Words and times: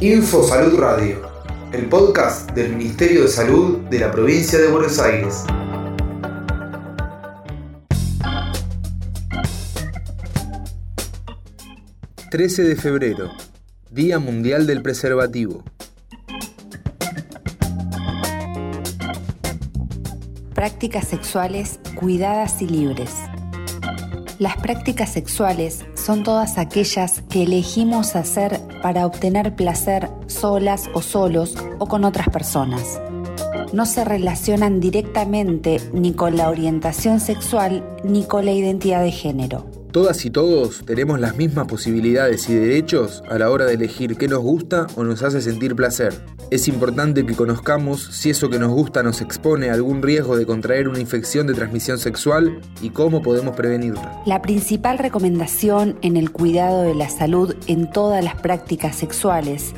Info 0.00 0.42
Salud 0.46 0.78
Radio, 0.78 1.22
el 1.72 1.86
podcast 1.86 2.50
del 2.50 2.76
Ministerio 2.76 3.22
de 3.22 3.28
Salud 3.28 3.78
de 3.88 3.98
la 3.98 4.10
provincia 4.10 4.58
de 4.58 4.68
Buenos 4.68 4.98
Aires. 4.98 5.44
...13 12.30 12.62
de 12.62 12.76
febrero... 12.76 13.32
...Día 13.90 14.18
Mundial 14.18 14.66
del 14.66 14.82
Preservativo... 14.82 15.64
Prácticas 20.54 21.08
sexuales 21.08 21.80
cuidadas 21.96 22.60
y 22.60 22.68
libres. 22.68 23.10
Las 24.40 24.56
prácticas 24.56 25.10
sexuales 25.10 25.84
son 25.94 26.22
todas 26.22 26.56
aquellas 26.56 27.20
que 27.28 27.42
elegimos 27.42 28.16
hacer 28.16 28.58
para 28.82 29.04
obtener 29.04 29.54
placer 29.54 30.08
solas 30.28 30.88
o 30.94 31.02
solos 31.02 31.54
o 31.78 31.86
con 31.86 32.04
otras 32.04 32.30
personas. 32.30 33.02
No 33.74 33.84
se 33.84 34.02
relacionan 34.02 34.80
directamente 34.80 35.78
ni 35.92 36.14
con 36.14 36.38
la 36.38 36.48
orientación 36.48 37.20
sexual 37.20 37.86
ni 38.02 38.24
con 38.24 38.46
la 38.46 38.52
identidad 38.52 39.02
de 39.02 39.12
género. 39.12 39.79
Todas 39.92 40.24
y 40.24 40.30
todos 40.30 40.84
tenemos 40.86 41.18
las 41.18 41.36
mismas 41.36 41.66
posibilidades 41.66 42.48
y 42.48 42.54
derechos 42.54 43.24
a 43.28 43.38
la 43.38 43.50
hora 43.50 43.64
de 43.64 43.74
elegir 43.74 44.16
qué 44.16 44.28
nos 44.28 44.38
gusta 44.38 44.86
o 44.94 45.02
nos 45.02 45.24
hace 45.24 45.42
sentir 45.42 45.74
placer. 45.74 46.14
Es 46.52 46.68
importante 46.68 47.26
que 47.26 47.34
conozcamos 47.34 48.04
si 48.12 48.30
eso 48.30 48.48
que 48.48 48.60
nos 48.60 48.70
gusta 48.70 49.02
nos 49.02 49.20
expone 49.20 49.68
a 49.68 49.74
algún 49.74 50.00
riesgo 50.00 50.36
de 50.36 50.46
contraer 50.46 50.86
una 50.86 51.00
infección 51.00 51.48
de 51.48 51.54
transmisión 51.54 51.98
sexual 51.98 52.60
y 52.80 52.90
cómo 52.90 53.20
podemos 53.20 53.56
prevenirla. 53.56 54.22
La 54.26 54.42
principal 54.42 54.96
recomendación 54.96 55.98
en 56.02 56.16
el 56.16 56.30
cuidado 56.30 56.82
de 56.82 56.94
la 56.94 57.08
salud 57.08 57.56
en 57.66 57.90
todas 57.90 58.22
las 58.22 58.36
prácticas 58.40 58.94
sexuales 58.94 59.72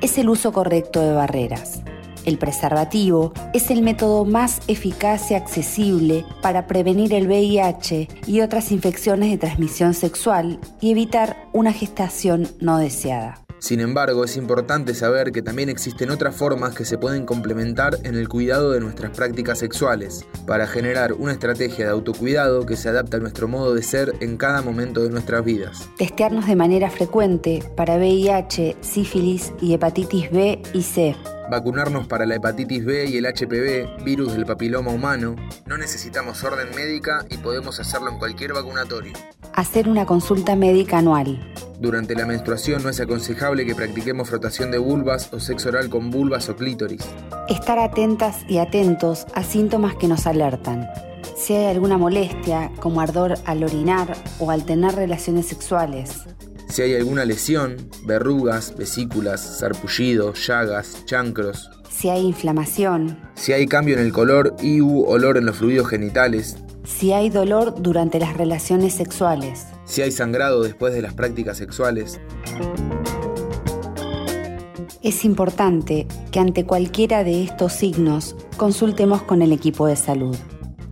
es 0.00 0.16
el 0.16 0.30
uso 0.30 0.52
correcto 0.52 1.02
de 1.02 1.12
barreras. 1.12 1.82
El 2.24 2.38
preservativo 2.38 3.32
es 3.54 3.70
el 3.70 3.82
método 3.82 4.24
más 4.24 4.60
eficaz 4.68 5.30
y 5.30 5.34
accesible 5.34 6.24
para 6.42 6.66
prevenir 6.66 7.14
el 7.14 7.26
VIH 7.26 8.08
y 8.26 8.40
otras 8.40 8.72
infecciones 8.72 9.30
de 9.30 9.38
transmisión 9.38 9.94
sexual 9.94 10.60
y 10.80 10.90
evitar 10.90 11.48
una 11.52 11.72
gestación 11.72 12.48
no 12.60 12.78
deseada. 12.78 13.40
Sin 13.60 13.80
embargo, 13.80 14.24
es 14.24 14.36
importante 14.36 14.94
saber 14.94 15.32
que 15.32 15.42
también 15.42 15.68
existen 15.68 16.10
otras 16.10 16.34
formas 16.34 16.74
que 16.74 16.86
se 16.86 16.96
pueden 16.96 17.26
complementar 17.26 17.98
en 18.04 18.14
el 18.14 18.28
cuidado 18.28 18.70
de 18.70 18.80
nuestras 18.80 19.14
prácticas 19.14 19.58
sexuales, 19.58 20.24
para 20.46 20.66
generar 20.66 21.12
una 21.12 21.32
estrategia 21.32 21.84
de 21.84 21.90
autocuidado 21.92 22.64
que 22.64 22.76
se 22.76 22.88
adapte 22.88 23.18
a 23.18 23.20
nuestro 23.20 23.48
modo 23.48 23.74
de 23.74 23.82
ser 23.82 24.14
en 24.20 24.38
cada 24.38 24.62
momento 24.62 25.02
de 25.02 25.10
nuestras 25.10 25.44
vidas. 25.44 25.88
Testearnos 25.98 26.46
de 26.46 26.56
manera 26.56 26.90
frecuente 26.90 27.62
para 27.76 27.96
VIH, 27.96 28.78
sífilis 28.80 29.52
y 29.60 29.74
hepatitis 29.74 30.30
B 30.30 30.62
y 30.72 30.82
C 30.82 31.14
vacunarnos 31.50 32.06
para 32.06 32.26
la 32.26 32.36
hepatitis 32.36 32.84
B 32.84 33.06
y 33.06 33.16
el 33.16 33.26
HPV, 33.26 34.04
virus 34.04 34.32
del 34.34 34.46
papiloma 34.46 34.92
humano. 34.92 35.34
No 35.66 35.76
necesitamos 35.76 36.44
orden 36.44 36.68
médica 36.76 37.26
y 37.28 37.38
podemos 37.38 37.80
hacerlo 37.80 38.10
en 38.10 38.18
cualquier 38.18 38.52
vacunatorio. 38.52 39.12
Hacer 39.60 39.90
una 39.90 40.06
consulta 40.06 40.56
médica 40.56 40.96
anual. 40.96 41.38
Durante 41.78 42.14
la 42.14 42.24
menstruación 42.24 42.82
no 42.82 42.88
es 42.88 42.98
aconsejable 42.98 43.66
que 43.66 43.74
practiquemos 43.74 44.26
frotación 44.26 44.70
de 44.70 44.78
vulvas 44.78 45.30
o 45.34 45.38
sexo 45.38 45.68
oral 45.68 45.90
con 45.90 46.10
vulvas 46.10 46.48
o 46.48 46.56
clítoris. 46.56 47.06
Estar 47.46 47.78
atentas 47.78 48.38
y 48.48 48.56
atentos 48.56 49.26
a 49.34 49.44
síntomas 49.44 49.96
que 49.96 50.08
nos 50.08 50.26
alertan. 50.26 50.88
Si 51.36 51.52
hay 51.52 51.66
alguna 51.66 51.98
molestia, 51.98 52.72
como 52.80 53.02
ardor 53.02 53.34
al 53.44 53.62
orinar 53.62 54.16
o 54.38 54.50
al 54.50 54.64
tener 54.64 54.94
relaciones 54.94 55.48
sexuales, 55.48 56.24
si 56.70 56.80
hay 56.80 56.94
alguna 56.94 57.26
lesión, 57.26 57.76
verrugas, 58.06 58.74
vesículas, 58.78 59.58
sarpullido, 59.58 60.32
llagas, 60.32 61.04
chancros. 61.04 61.68
Si 61.90 62.08
hay 62.08 62.22
inflamación. 62.22 63.18
Si 63.34 63.52
hay 63.52 63.66
cambio 63.66 63.96
en 63.96 64.00
el 64.00 64.12
color 64.14 64.56
y 64.62 64.80
u 64.80 65.04
olor 65.04 65.36
en 65.36 65.44
los 65.44 65.56
fluidos 65.56 65.88
genitales. 65.88 66.56
Si 66.84 67.12
hay 67.12 67.30
dolor 67.30 67.80
durante 67.80 68.18
las 68.18 68.36
relaciones 68.36 68.94
sexuales. 68.94 69.66
Si 69.84 70.02
hay 70.02 70.12
sangrado 70.12 70.62
después 70.62 70.94
de 70.94 71.02
las 71.02 71.14
prácticas 71.14 71.58
sexuales. 71.58 72.20
Es 75.02 75.24
importante 75.24 76.06
que 76.30 76.40
ante 76.40 76.64
cualquiera 76.64 77.24
de 77.24 77.44
estos 77.44 77.72
signos 77.72 78.36
consultemos 78.56 79.22
con 79.22 79.42
el 79.42 79.52
equipo 79.52 79.86
de 79.86 79.96
salud 79.96 80.36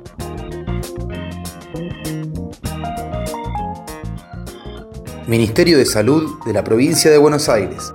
Ministerio 5.27 5.77
de 5.77 5.87
Salud 5.87 6.39
de 6.47 6.53
la 6.53 6.63
Provincia 6.63 7.11
de 7.11 7.19
Buenos 7.19 7.49
Aires. 7.49 7.93